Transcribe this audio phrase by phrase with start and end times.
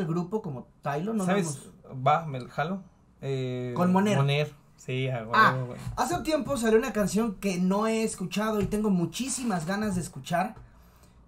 [0.00, 1.12] tal el grupo como Tylo?
[1.14, 1.68] No ¿Sabes?
[2.06, 2.82] Va, me jalo.
[3.20, 4.16] Eh, Con Moner.
[4.16, 4.52] Moner.
[4.76, 5.56] Sí, Ah,
[5.96, 10.00] hace un tiempo salió una canción que no he escuchado y tengo muchísimas ganas de
[10.00, 10.54] escuchar.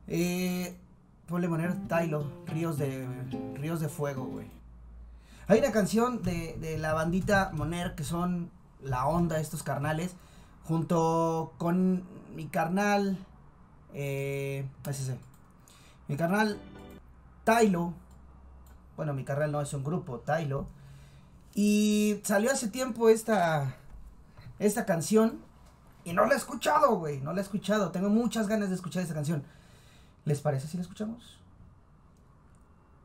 [0.09, 0.77] Eh,
[1.27, 3.07] ponle poner Tylo, Ríos de
[3.57, 4.47] Ríos de Fuego, güey.
[5.49, 8.51] Hay una canción de, de la bandita Moner que son
[8.83, 10.15] la onda estos carnales
[10.65, 12.05] junto con
[12.35, 13.19] mi carnal
[13.95, 15.19] eh, es ese.
[16.09, 16.59] Mi carnal
[17.45, 17.93] Tylo.
[18.97, 20.67] Bueno, mi carnal no es un grupo, Tylo.
[21.55, 23.77] Y salió hace tiempo esta,
[24.59, 25.41] esta canción.
[26.05, 27.21] Y no la he escuchado, güey.
[27.21, 27.91] No la he escuchado.
[27.91, 29.45] Tengo muchas ganas de escuchar esta canción.
[30.25, 31.39] ¿Les parece si la escuchamos?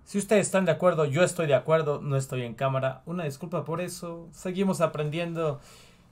[0.06, 3.02] Si ustedes están de acuerdo, yo estoy de acuerdo, no estoy en cámara.
[3.06, 4.30] Una disculpa por eso.
[4.32, 5.60] Seguimos aprendiendo.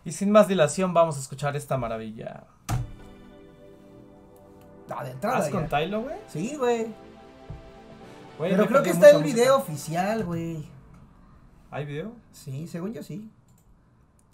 [0.03, 2.43] Y sin más dilación, vamos a escuchar esta maravilla.
[4.89, 5.39] Ah, de entrada.
[5.39, 5.67] ¿Vas con.
[5.67, 6.15] Tylo, güey?
[6.27, 6.87] Sí, güey.
[8.37, 9.33] Güey, Pero creo que está el música.
[9.35, 10.67] video oficial, güey.
[11.71, 12.13] ¿Hay video?
[12.31, 13.31] Sí, según yo sí.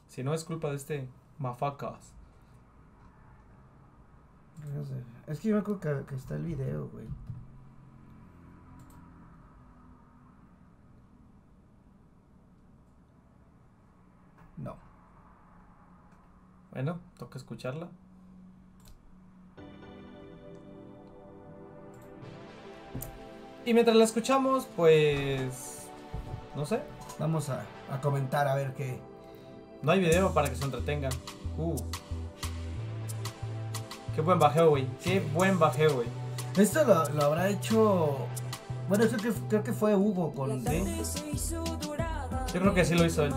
[0.08, 2.14] Si no es culpa de este mafacas.
[4.74, 5.04] No sé.
[5.28, 7.08] Es que yo me acuerdo que, que está el video, güey.
[14.58, 14.76] No.
[16.72, 17.90] Bueno, toca escucharla.
[23.66, 25.88] Y mientras la escuchamos, pues...
[26.56, 26.82] No sé.
[27.20, 29.00] Vamos a, a comentar a ver qué.
[29.82, 31.12] No hay video para que se entretengan.
[31.58, 31.76] Uh.
[34.16, 34.88] Qué buen bajeo, güey.
[35.04, 36.08] Qué buen bajeo, güey.
[36.58, 38.18] Esto lo, lo habrá hecho.
[38.90, 40.66] Bueno, eso que, creo que fue Hugo con.
[40.66, 41.02] Sí.
[42.54, 43.34] Yo creo que sí lo hizo él.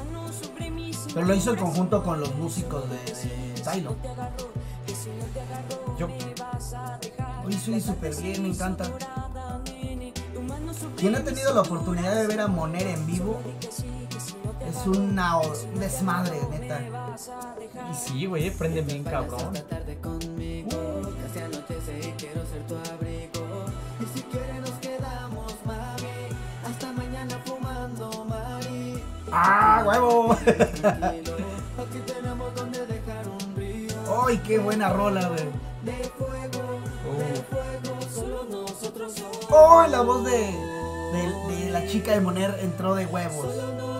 [1.12, 3.94] Pero lo hizo en conjunto con los músicos de, de Tylo.
[5.98, 6.08] Yo,
[7.44, 8.84] Lo hizo súper bien, me encanta.
[10.96, 13.40] Quien ha tenido la oportunidad de ver a Moner en vivo
[14.66, 16.80] es una, un desmadre, neta.
[17.90, 19.52] y sí, güey, prenden bien cabrón.
[29.32, 30.36] ¡Ah, huevo!
[34.26, 35.44] ¡Ay, qué buena rola, güey!
[39.56, 39.86] ¡Oh!
[39.88, 40.32] La voz de,
[41.12, 43.46] de, de la chica de Moner entró de huevos.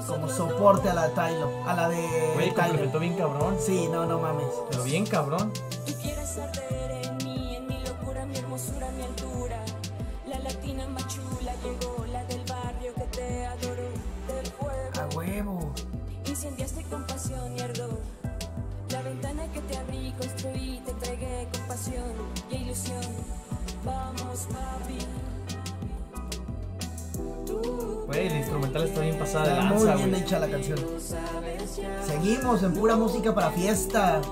[0.09, 1.48] Como soporte a la Tylo.
[1.66, 2.32] A la de.
[2.34, 3.56] güey, complementó bien cabrón.
[3.60, 4.48] Sí, no, no mames.
[4.70, 5.53] Pero bien cabrón.
[5.87, 6.84] Tú quieres arder en
[28.27, 30.23] El instrumental está bien pasada de Está muy lanza, bien güey.
[30.23, 30.79] hecha la canción.
[32.07, 34.23] Seguimos en pura música para fiesta.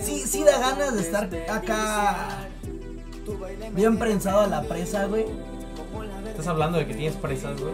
[0.00, 2.48] Sí, sí da ganas de estar acá
[3.72, 5.26] bien prensado a la presa, güey.
[6.28, 7.72] Estás hablando de que tienes presas, güey.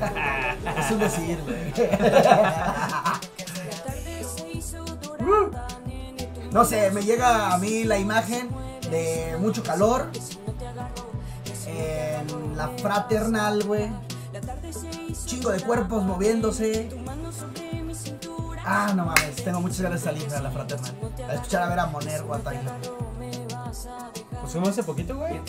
[0.78, 1.72] Es un decir, güey.
[6.52, 8.48] No sé, me llega a mí la imagen
[8.90, 10.06] de mucho calor
[12.20, 13.90] en la fraternal, güey.
[15.24, 16.88] Chingo de cuerpos moviéndose.
[18.64, 20.94] Ah, no mames, tengo muchas ganas de salir a la fraternal.
[21.28, 22.72] A escuchar a ver a Moner o a Tyler.
[24.40, 25.40] Pues fuimos hace poquito, güey.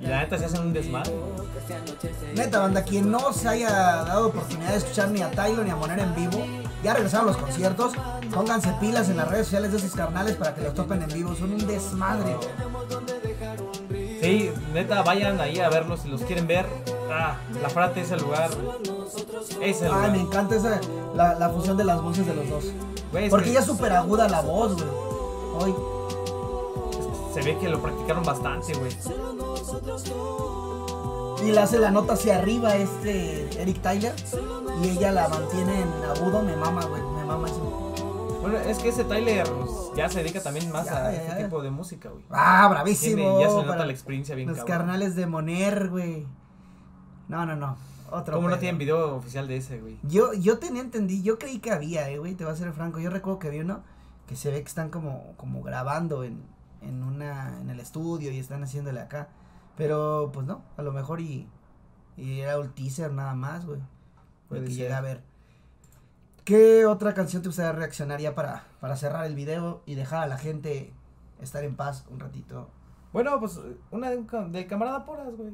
[0.00, 1.12] Y la neta se hacen un desmadre.
[2.34, 5.76] Neta, banda, quien no se haya dado oportunidad de escuchar ni a Tylo ni a
[5.76, 6.44] Moner en vivo,
[6.82, 7.94] ya regresaron los conciertos.
[8.32, 11.34] Pónganse pilas en las redes sociales de esos carnales para que los topen en vivo.
[11.34, 12.36] Son un desmadre.
[14.24, 16.66] Sí, neta, vayan ahí a verlos si los quieren ver.
[17.10, 18.50] Ah, la frate es el lugar.
[19.60, 20.10] Es el Ay, lugar.
[20.12, 20.80] me encanta esa,
[21.14, 22.64] la, la fusión de las voces de los dos.
[23.12, 25.74] Güey, es Porque que ella es súper aguda la voz, güey.
[27.34, 28.92] Se ve que lo practicaron bastante, güey.
[31.44, 34.14] Y le hace la nota hacia arriba este Eric Tyler.
[34.82, 36.42] Y ella la mantiene en agudo.
[36.42, 37.02] Me mama, güey.
[37.02, 37.83] Me mama eso.
[38.44, 41.40] Bueno, es que ese Tyler pues, ya se dedica también más Ya, a ya, este
[41.40, 41.44] ya.
[41.46, 42.22] tipo de música, güey.
[42.30, 43.16] Ah, bravísimo.
[43.16, 44.76] Tiene- ya se para nota la experiencia bien Los cabrón.
[44.78, 46.26] carnales de Moner, güey.
[47.28, 47.76] No, no, no.
[48.10, 48.34] Otro.
[48.36, 49.98] ¿Cómo no tienen video oficial de ese, güey?
[50.02, 53.00] Yo, yo tenía entendí, yo creí que había, eh, güey, te voy a ser franco.
[53.00, 53.82] Yo recuerdo que había uno
[54.28, 56.42] que se ve que están como, como grabando en,
[56.82, 59.28] en una, en el estudio y están haciéndole acá.
[59.76, 61.48] Pero, pues no, a lo mejor y,
[62.18, 63.80] y era un teaser nada más, güey.
[64.50, 65.22] Porque llegué a ver.
[66.44, 70.26] ¿Qué otra canción te gustaría reaccionar ya para, para cerrar el video y dejar a
[70.26, 70.92] la gente
[71.40, 72.68] estar en paz un ratito?
[73.12, 73.58] Bueno, pues
[73.90, 75.52] una de, de camarada Poras, güey.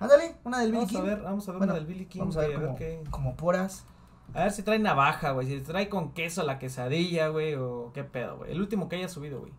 [0.00, 0.98] Ándale, una del Billy Vamos King.
[0.98, 3.04] a ver, vamos a ver Bueno, una del Billy King, Vamos a ver como, qué.
[3.10, 3.86] como poras.
[4.32, 5.46] A ver si trae navaja, güey.
[5.46, 7.54] Si trae con queso la quesadilla, güey.
[7.54, 8.50] O qué pedo, güey.
[8.50, 9.52] El último que haya subido, güey.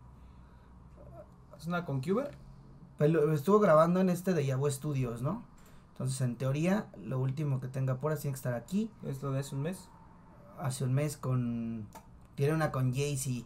[1.57, 2.31] ¿Es una con Cuber?
[2.97, 5.43] Pues lo- estuvo grabando en este de Yahoo Studios, ¿no?
[5.93, 8.91] Entonces, en teoría, lo último que tenga poras tiene que estar aquí.
[9.05, 9.87] Es lo de hace un mes.
[10.59, 11.87] Hace un mes con...
[12.35, 13.45] Tiene una con Jay-Z.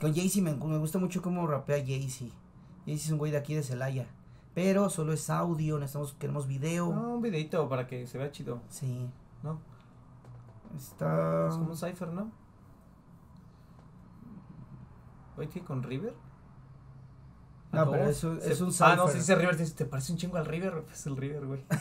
[0.00, 2.26] Con Jay-Z me, me gusta mucho cómo rapea Jay-Z.
[2.86, 4.06] Jay-Z es un güey de aquí de Celaya.
[4.54, 6.92] Pero solo es audio, necesitamos, queremos video.
[6.94, 9.08] No, un videito para que se vea chido, Sí.
[9.42, 9.58] ¿no?
[10.76, 11.48] Está...
[11.48, 12.30] Es como un cipher, ¿no?
[15.36, 16.14] Oye, ¿qué con River?
[17.72, 18.04] No, Ah, pero ¿cómo?
[18.10, 19.12] es un- es un Ah, no, cipher.
[19.12, 21.64] si dice River, te, te parece un chingo al River, pues el River, güey.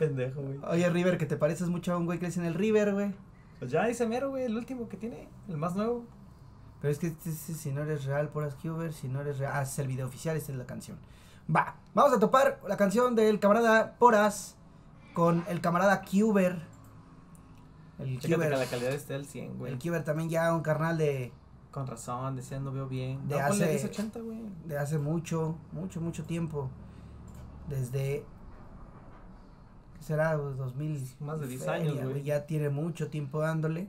[0.00, 0.58] Pendejo, güey.
[0.68, 3.14] Oye, River, que te pareces mucho a un güey que es en el River, güey.
[3.58, 6.04] Pues ya dice mero, güey, el último que tiene, el más nuevo.
[6.80, 9.52] Pero es que este- este, si no eres real, poras Cuber, si no eres real...
[9.54, 10.98] Ah, es el video oficial, esta es la canción.
[11.54, 14.56] Va, vamos a topar la canción del camarada Poras
[15.12, 16.62] con el camarada Cuber.
[17.98, 19.72] El Cuber, la calidad esté al 100, güey.
[19.72, 21.32] el Cuber también ya un carnal de,
[21.70, 23.28] Con razón, decía no veo bien.
[23.28, 24.40] De no, hace- 1080, güey.
[24.64, 26.70] de hace mucho, mucho, mucho tiempo.
[27.68, 28.24] Desde...
[30.00, 30.38] ¿Qué será?
[30.38, 31.16] Pues, 2000...
[31.20, 32.22] Más de 10 feria, años, güey.
[32.22, 33.86] Ya tiene mucho tiempo dándole.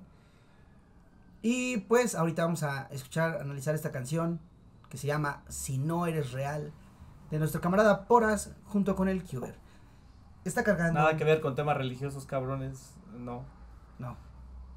[1.41, 4.41] Y pues ahorita vamos a escuchar, analizar esta canción
[4.89, 6.73] que se llama Si no eres real
[7.31, 9.55] de nuestro camarada Poras junto con el Cuber.
[10.43, 10.99] Está cargando.
[10.99, 12.93] Nada que ver con temas religiosos, cabrones.
[13.17, 13.45] No.
[13.97, 14.17] No.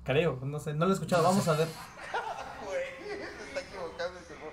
[0.04, 1.24] Creo, no sé, no lo he escuchado.
[1.24, 1.66] Vamos a ver.
[2.64, 4.52] Güey, se está equivocando ese güey.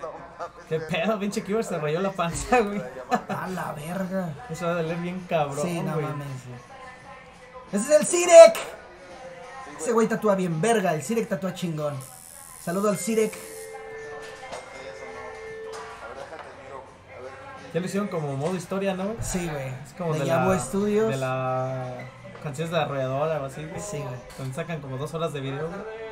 [0.00, 0.57] No mames.
[0.68, 1.64] ¿Qué pedo, pinche Kiber?
[1.64, 2.82] Se rayó la panza, güey.
[3.28, 4.34] A la verga.
[4.50, 6.06] Eso va a doler bien cabrón, sí, no güey.
[6.06, 6.26] mames.
[6.44, 7.76] sí.
[7.76, 8.58] Ese es el Sirek.
[9.78, 10.94] Ese güey tatúa bien verga.
[10.94, 11.94] El Sirek tatúa chingón.
[12.62, 13.32] Saludo al Sirek.
[16.02, 16.82] A ver, déjate miro.
[17.16, 17.32] A ver.
[17.72, 19.14] Ya lo hicieron como modo historia, ¿no?
[19.20, 19.68] Sí, güey.
[19.68, 21.08] Es como de de, Yabo la, Studios.
[21.08, 21.94] De la
[22.42, 23.80] canciones de la arrolladora o así, güey.
[23.80, 24.14] Sí, güey.
[24.36, 26.07] Donde sacan como dos horas de video, güey.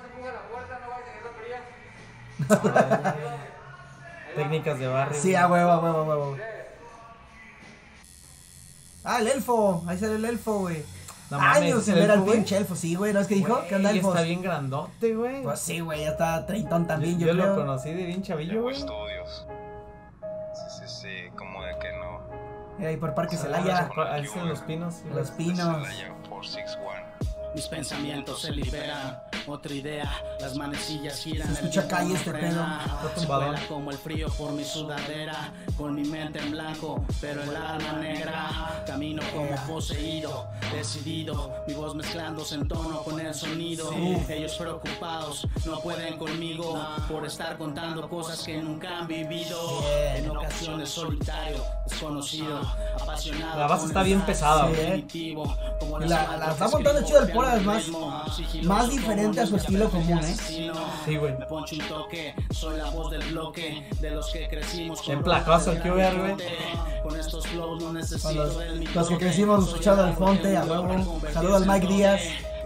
[0.00, 1.60] Nomás empuja la puerta, no vayas a seguir la fría.
[4.36, 5.20] Técnicas de barrio.
[5.20, 6.36] Sí, a huevo, a huevo, a huevo.
[9.04, 9.82] Ah, el elfo.
[9.86, 10.84] Ahí sale el elfo, güey.
[11.30, 12.74] No mames, Años sin ¿el ver al elfo, pinche elfo.
[12.76, 13.12] Sí, güey.
[13.12, 13.54] ¿No es que dijo?
[13.56, 14.14] Güey, ¿Qué onda, elfos?
[14.14, 15.42] está bien grandote, güey.
[15.42, 16.00] Pues sí, güey.
[16.02, 17.56] Ya está treintón también, yo, yo lo creo.
[17.56, 18.76] conocí de bien chavillo, güey.
[18.76, 19.46] estudios.
[20.54, 22.20] Sí, sí, sí, como de que no.
[22.86, 23.90] Ahí por Parque Ah, Celaya.
[24.10, 24.96] Ahí están los pinos.
[25.14, 25.58] Los pinos.
[25.58, 26.90] Celaya 461.
[27.54, 30.10] Mis pensamientos se liberan, otra idea,
[30.40, 31.48] las manecillas giran.
[31.48, 32.64] Se escucha calle este pedo.
[33.26, 37.92] Vuela como el frío por mi sudadera, con mi mente en blanco, pero el alma
[38.00, 38.82] negra.
[38.86, 43.90] Camino como poseído, decidido, mi voz mezclándose en tono con el sonido.
[44.28, 46.78] Ellos preocupados, no pueden conmigo
[47.08, 49.58] por estar contando cosas que nunca han vivido.
[50.16, 52.60] En ocasiones solitario, desconocido,
[53.00, 53.58] apasionado.
[53.60, 55.06] La base está bien pesada, güey.
[55.78, 58.22] como La- la está montando chido el escribo, Poras, más- como
[59.30, 60.36] diferente a su estilo común, ¿eh?
[61.04, 61.36] Sí, güey.
[61.38, 65.22] Me poncho un toque, soy la voz del bloque de los que crecimos con En
[65.22, 66.36] QBR, güey.
[67.02, 68.44] Con estos flows no necesito
[68.94, 71.14] los, que crecimos escuchando al Fonte, a árbol que huevo.
[71.14, 72.20] logra Saludo al Mike Díaz.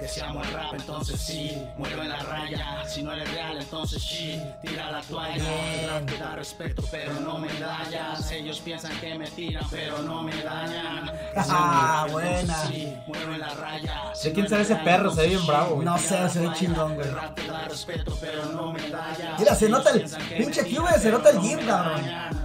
[0.04, 2.84] Que si amo el rap, entonces sí, muero en la raya.
[2.86, 5.36] Si no eres real, entonces sí, tira la toalla.
[5.82, 8.30] El rap te da respeto, pero no medallas.
[8.30, 11.06] Ellos piensan que me tiran, pero no me dañan.
[11.06, 12.54] Si Ah, buena.
[12.66, 14.02] sí, muero en la raya.
[14.22, 15.10] ¿De quién será ese perro?
[15.10, 15.86] Se ve bien bravo, güey.
[15.86, 17.08] No sé, se ve chingón, güey.
[17.08, 19.38] El rap te da respeto, pero no medallas.
[19.38, 20.02] Mira, se nota el
[20.36, 22.43] pinche Cube, se nota el gym, cabrón.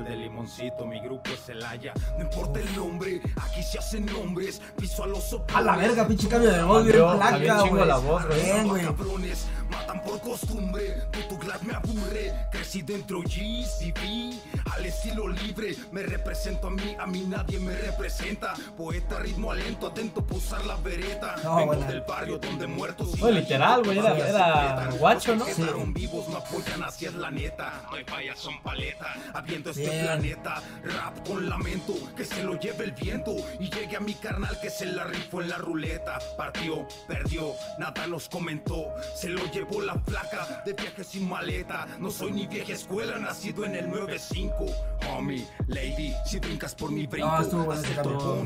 [0.00, 1.92] De Limoncito, mi grupo es Celaya.
[2.18, 4.60] No importa el nombre, aquí se hacen nombres.
[4.78, 7.86] Piso a los A la verga, pinche cambio de voz, bien placa, güey.
[7.86, 8.42] la voz, güey.
[8.42, 8.84] Bien, güey.
[8.84, 11.02] cabrones, matan por costumbre.
[11.12, 12.32] Puto glad me aburre.
[12.50, 13.22] Crecí dentro
[14.74, 15.74] al estilo libre.
[15.92, 18.54] Me represento a mí, a mí nadie me representa.
[18.76, 21.36] Poeta, ritmo alento, atento a posar la vereda.
[21.42, 21.86] No, Vengo buena.
[21.86, 23.20] del barrio donde muertos.
[23.22, 25.44] Oye, literal, güey, era- guacho, ¿no?
[25.46, 27.72] Los que quedaron vivos no apoyan así es la neta.
[27.90, 29.14] No hay fallas, son paleta.
[29.34, 30.04] Habiendo este Bien.
[30.06, 33.34] planeta, rap con lamento, que se lo lleve el viento.
[33.58, 36.18] Y llegue a mi carnal que se la rifó en la ruleta.
[36.36, 38.86] Partió, perdió, nada nos comentó.
[39.14, 41.86] Se lo llevo la placa de viaje sin maleta.
[41.98, 44.66] No soy ni vieja escuela, nacido en el 95.
[45.10, 47.82] Homie, lady, si brincas por mi brinco, Ah, estuvo buena.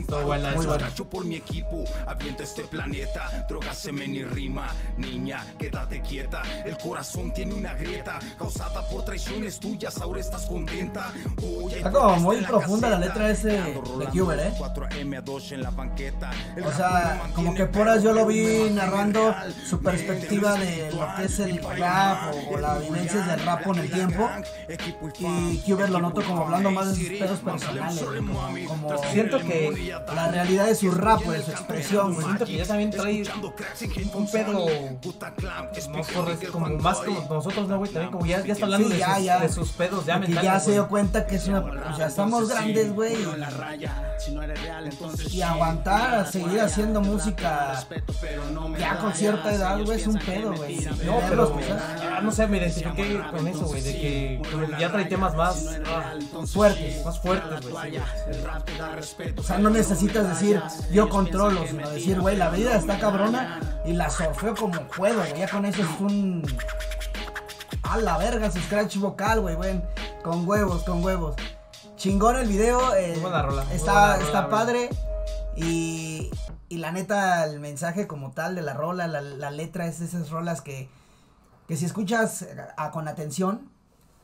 [0.01, 3.47] Estuvo buena, por mi equipo, aviento este planeta.
[3.49, 4.69] Droga, semen y rima.
[4.97, 6.43] Niña, quédate quieta.
[6.65, 10.01] El corazón tiene una grieta causada por traiciones tuyas.
[10.01, 11.13] Ahora estás contenta.
[11.71, 14.53] Está como muy profunda la letra ese Ando de Cuber, ¿eh?
[14.59, 16.31] 4M a 2 en la banqueta.
[16.57, 19.35] El O sea, como que Poras yo lo vi narrando
[19.67, 23.79] su perspectiva de lo que es el rap o, o las vivencias del rap con
[23.79, 24.29] el tiempo.
[25.19, 28.01] Y Cuber lo noto como hablando más de sus pedos personales,
[28.69, 32.25] como- como- Siento que La realidad de su rap, güey, su expresión, güey.
[32.27, 33.23] Siento que ya también trae
[34.15, 34.67] un pedo
[36.15, 37.91] por- Miguel como más como nosotros, ¿no, güey?
[37.91, 39.39] También como ya, ya está hablando Sí, de, ya, sus, ya.
[39.41, 41.61] de sus pedos ya mentales, ya se dio cuenta que es una.
[41.61, 43.15] O sea, estamos grandes, güey.
[43.15, 47.73] Ponlo en la raya, si no eres real, entonces Y aguantar a seguir haciendo música
[47.75, 50.81] respeto, pero no me ya con cierta edad, güey, es un pedo, güey.
[51.05, 54.43] No, pero pues, ah, no sé, me identifiqué con eso, güey, de que
[54.79, 56.15] ya trae temas más ah,
[56.47, 57.05] fuertes.
[57.05, 57.99] más fuertes, güey.
[59.37, 60.63] O sea, no necesitas decir
[60.93, 65.39] yo controlo, sino decir, güey, la vida está cabrona y la surfeo como puedo, güey.
[65.39, 66.43] Ya con eso es un.
[67.83, 69.83] A la verga, su scratch vocal, güey, güey.
[70.23, 71.37] Con huevos, con huevos.
[71.97, 72.95] Chingón el video.
[72.95, 74.91] eh, buena rola, Está, buena rola, está padre.
[75.57, 76.31] Y,
[76.69, 80.07] y la neta, el mensaje como tal de la rola, la, la letra es de
[80.07, 80.89] esas rolas que,
[81.69, 82.47] que si escuchas
[82.77, 83.69] a- con atención,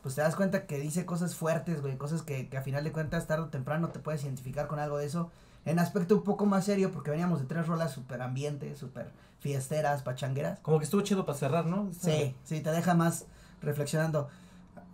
[0.01, 2.91] pues te das cuenta que dice cosas fuertes, güey, cosas que, que a final de
[2.91, 5.31] cuentas tarde o temprano te puedes identificar con algo de eso.
[5.65, 10.01] En aspecto un poco más serio, porque veníamos de tres rolas super ambiente, super fiesteras,
[10.01, 10.59] pachangueras.
[10.61, 11.89] Como que estuvo chido para cerrar, ¿no?
[11.99, 13.25] Sí, sí, te deja más
[13.61, 14.29] reflexionando.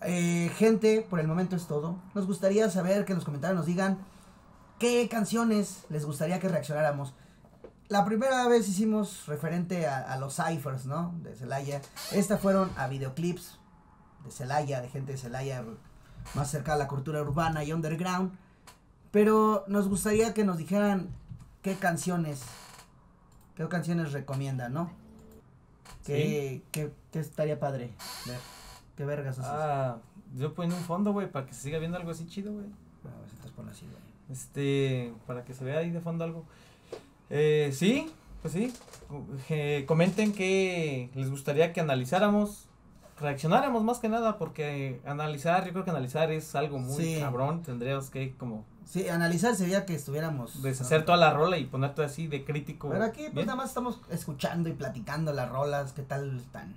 [0.06, 1.98] Eh, gente, por el momento es todo.
[2.14, 4.00] Nos gustaría saber que en los comentarios nos digan
[4.80, 7.14] qué canciones les gustaría que reaccionáramos.
[7.88, 11.14] La primera vez hicimos referente a, a los ciphers, ¿no?
[11.22, 11.82] De Celaya.
[12.12, 13.60] Estas fueron a videoclips
[14.26, 15.64] de Celaya, de gente de Celaya
[16.34, 18.34] más cerca a la cultura urbana y underground.
[19.12, 21.10] Pero nos gustaría que nos dijeran
[21.62, 22.42] qué canciones,
[23.56, 24.92] qué canciones recomiendan, ¿no?
[26.06, 27.94] ¿Qué, qué, qué estaría padre
[28.26, 28.40] ver?
[28.96, 29.52] ¿Qué vergas haces?
[29.54, 29.98] Ah,
[30.36, 32.66] yo poniendo un fondo, güey, para que se siga viendo algo así chido, güey.
[32.66, 34.04] A ver si te pones así, güey.
[34.32, 36.46] Este, para que se vea ahí de fondo algo.
[37.30, 38.10] Eh, sí,
[38.42, 38.74] pues sí.
[39.50, 42.68] Eh, comenten que les gustaría que analizáramos,
[43.20, 47.18] reaccionáramos más que nada, porque analizar, yo creo que analizar es algo muy Sí.
[47.20, 47.62] cabrón.
[47.64, 50.62] Tendríamos que como Sí, analizar sería que estuviéramos.
[50.62, 51.06] deshacer ¿no?
[51.06, 52.90] toda la rola y ponerte así de crítico.
[52.90, 53.48] Pero aquí, pues Bien.
[53.48, 56.74] nada más estamos escuchando y platicando las rolas, qué tal están.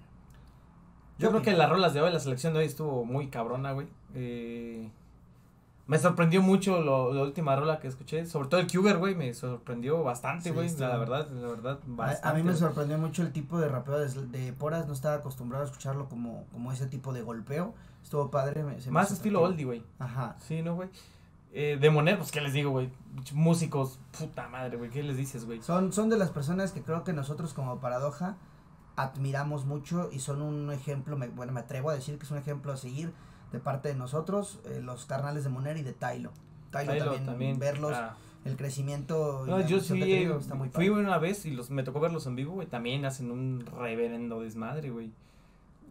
[1.18, 3.88] Yo creo que las rolas de hoy, la selección de hoy estuvo muy cabrona, güey.
[4.14, 4.90] Eh,
[5.86, 8.26] me sorprendió mucho lo, la última rola que escuché.
[8.26, 10.68] Sobre todo el Cuber, güey, me sorprendió bastante, güey.
[10.78, 12.28] la verdad, la verdad, A- bastante.
[12.28, 15.64] A, mí me sorprendió mucho el tipo de rapeo de, de Poras, no estaba acostumbrado
[15.64, 17.72] a escucharlo como, como ese tipo de golpeo.
[18.02, 18.62] Estuvo padre.
[18.62, 19.82] me- se me Más estilo oldie, güey.
[19.98, 20.36] Ajá.
[20.40, 20.88] Sí, ¿no, güey?
[21.52, 22.90] Eh, de Moner, pues, ¿qué les digo, güey?
[23.32, 24.90] Músicos, puta madre, güey.
[24.90, 25.62] ¿Qué les dices, güey?
[25.62, 28.36] Son, son de las personas que creo que nosotros como Paradoja
[28.96, 32.38] admiramos mucho y son un ejemplo, me- bueno, me atrevo a decir que es un
[32.38, 33.12] ejemplo a seguir
[33.52, 36.32] de parte de nosotros, eh, los carnales de Moner y de Tylo.
[36.70, 38.16] Tylo, Tylo también, verlos, ah.
[38.44, 41.04] el crecimiento No, yo sí, tenido está muy fui padre.
[41.04, 42.66] una vez y los me tocó verlos en vivo, güey.
[42.66, 45.12] También hacen un reverendo desmadre, güey.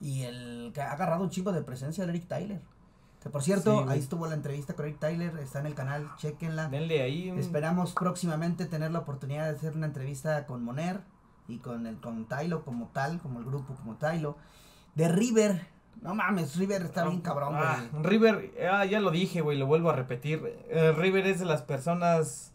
[0.02, 2.62] Y el que ha agarrado un chingo de presencia el Eric Tyler.
[3.24, 6.10] Que por cierto, Sí, ahí estuvo la entrevista con Eric Tyler, está en el canal,
[6.18, 6.68] chequenla.
[6.70, 7.40] Denle ahí un...
[7.40, 11.00] Esperamos próximamente tener la oportunidad de hacer una entrevista con Moner
[11.48, 14.38] y con el con Tylo como tal, como el grupo como Tylo.
[14.96, 15.68] De River,
[16.02, 17.64] no mames, River está bien cabrón, güey.
[17.68, 20.42] Ah, River, ah, ya lo dije, güey, lo vuelvo a repetir.
[20.70, 22.54] Eh, River es de las personas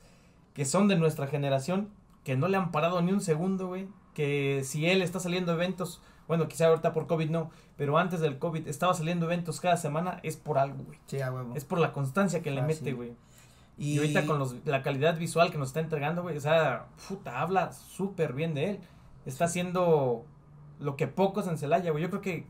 [0.54, 1.90] que son de nuestra generación,
[2.24, 3.88] que no le han parado ni un segundo, güey.
[4.14, 8.20] Que si él está saliendo a eventos, bueno, quizá ahorita por COVID no, pero antes
[8.20, 10.98] del COVID estaba saliendo eventos cada semana, es por algo, güey.
[11.06, 11.54] Sí, a huevo.
[11.54, 12.92] Es por la constancia que le Ah, mete, sí.
[12.92, 13.14] güey.
[13.80, 17.40] Y, ahorita con los, la calidad visual que nos está entregando, güey, o sea, puta,
[17.40, 18.80] habla súper bien de él.
[19.24, 20.26] Está haciendo
[20.78, 22.02] lo que pocos en Celaya, güey.
[22.02, 22.46] Yo creo que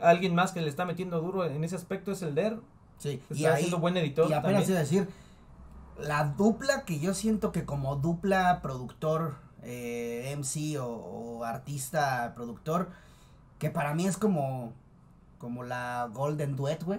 [0.00, 2.58] alguien más que le está metiendo duro en ese aspecto es el Der.
[2.98, 5.08] Sí, y Está ahí, haciendo buen editor y apenas iba a decir,
[6.00, 12.90] la dupla que yo siento que como dupla productor, eh, MC o, o artista productor,
[13.60, 14.72] que para mí es como,
[15.38, 16.98] como la Golden Duet, güey,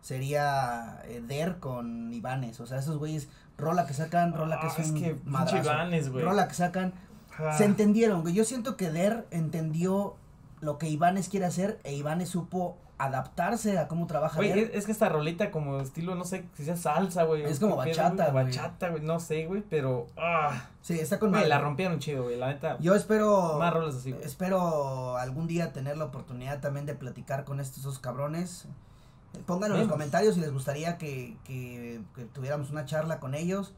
[0.00, 2.60] sería eh, Der con Ivanes.
[2.60, 3.28] O sea, esos güeyes,
[3.58, 5.16] rola que sacan, rola que Ah, es un que.
[5.58, 6.24] Ivanes, güey.
[6.24, 6.92] Rola que sacan,
[7.38, 8.34] Ah, se entendieron, güey.
[8.34, 10.16] Yo siento que Der entendió
[10.60, 14.58] lo que Ivanes quiere hacer e Ivanes supo adaptarse a cómo trabaja Güey, él.
[14.58, 17.44] es, es que esta rolita como estilo, no sé, si sea salsa, güey.
[17.44, 18.44] Es como bachata, güey.
[18.44, 20.06] Bachata, güey, no sé, güey, pero...
[20.18, 21.48] Ah, Sí, está con güey, madre.
[21.48, 22.76] la rompieron chido, güey, la neta.
[22.78, 23.56] Yo espero.
[23.58, 24.22] Más rolas así, güey.
[24.22, 28.66] Espero algún día tener la oportunidad también de platicar con estos dos cabrones.
[29.46, 33.74] Pónganlo en los comentarios si les gustaría que, que, que tuviéramos una charla con ellos.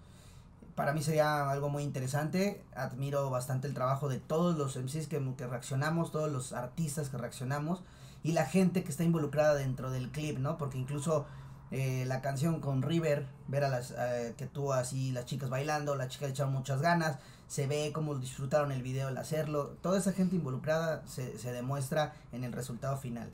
[0.74, 2.62] Para mí sería algo muy interesante.
[2.74, 7.18] Admiro bastante el trabajo de todos los MCs que, que reaccionamos, todos los artistas que
[7.18, 7.82] reaccionamos
[8.22, 10.56] y la gente que está involucrada dentro del clip, ¿no?
[10.56, 11.26] Porque incluso
[11.70, 15.96] eh, la canción con River, ver a las eh, que tú así las chicas bailando,
[15.96, 17.18] las chicas echaron muchas ganas,
[17.48, 22.14] se ve cómo disfrutaron el video al hacerlo, toda esa gente involucrada se, se demuestra
[22.32, 23.30] en el resultado final.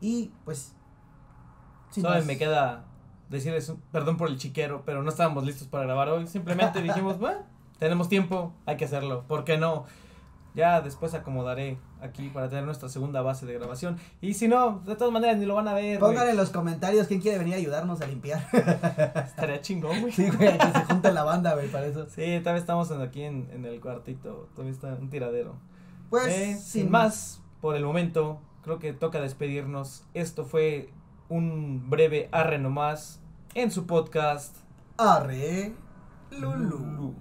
[0.00, 0.72] Y pues...
[1.94, 2.26] sin Solo más.
[2.26, 2.84] me queda
[3.30, 6.26] decirles un- perdón por el chiquero, pero no estábamos listos para grabar hoy.
[6.26, 7.40] Simplemente dijimos, bueno,
[7.78, 9.24] tenemos tiempo, hay que hacerlo.
[9.28, 9.84] ¿Por qué no?
[10.56, 13.98] Ya después acomodaré aquí para tener nuestra segunda base de grabación.
[14.20, 15.98] Y si no, de todas maneras ni lo van a ver.
[15.98, 18.46] Pongan en los comentarios quién quiere venir a ayudarnos a limpiar.
[19.26, 20.12] Estaría chingón, güey.
[20.12, 22.06] sí, güey, que se junte la banda, güey, para eso.
[22.08, 24.48] Sí, todavía estamos en- aquí en, en el cuartito.
[24.54, 25.56] Todavía está un tiradero.
[26.10, 30.04] Pues, Eh, sin más, por el momento, creo que toca despedirnos.
[30.14, 30.90] Esto fue
[31.34, 33.20] un breve arre nomás
[33.54, 34.56] en su podcast.
[34.96, 35.74] Arre,
[36.30, 37.12] Lulu.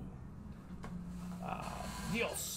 [1.41, 2.52] Adiós.